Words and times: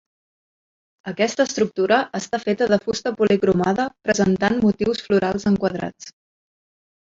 Aquesta 1.09 1.45
estructura 1.49 1.99
està 2.19 2.39
feta 2.45 2.67
de 2.71 2.79
fusta 2.85 3.11
policromada 3.19 3.85
presentant 4.09 4.59
motius 4.65 5.05
florals 5.11 5.47
enquadrats. 5.53 6.11